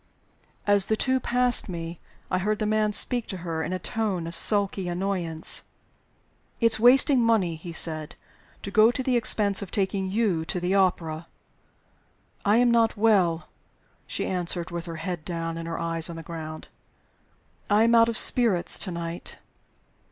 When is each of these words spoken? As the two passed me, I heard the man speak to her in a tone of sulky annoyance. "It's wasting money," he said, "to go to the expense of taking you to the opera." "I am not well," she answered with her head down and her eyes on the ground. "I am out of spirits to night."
As 0.65 0.87
the 0.87 0.95
two 0.95 1.19
passed 1.19 1.69
me, 1.69 1.99
I 2.31 2.39
heard 2.39 2.57
the 2.57 2.65
man 2.65 2.91
speak 2.91 3.27
to 3.27 3.37
her 3.45 3.61
in 3.61 3.71
a 3.71 3.77
tone 3.77 4.25
of 4.25 4.33
sulky 4.33 4.87
annoyance. 4.87 5.61
"It's 6.59 6.79
wasting 6.79 7.21
money," 7.21 7.55
he 7.55 7.71
said, 7.71 8.15
"to 8.63 8.71
go 8.71 8.89
to 8.89 9.03
the 9.03 9.15
expense 9.15 9.61
of 9.61 9.69
taking 9.69 10.09
you 10.09 10.43
to 10.45 10.59
the 10.59 10.73
opera." 10.73 11.27
"I 12.43 12.57
am 12.57 12.71
not 12.71 12.97
well," 12.97 13.47
she 14.07 14.25
answered 14.25 14.71
with 14.71 14.87
her 14.87 14.95
head 14.95 15.23
down 15.23 15.55
and 15.55 15.67
her 15.67 15.77
eyes 15.77 16.09
on 16.09 16.15
the 16.15 16.23
ground. 16.23 16.69
"I 17.69 17.83
am 17.83 17.93
out 17.93 18.09
of 18.09 18.17
spirits 18.17 18.79
to 18.79 18.89
night." 18.89 19.37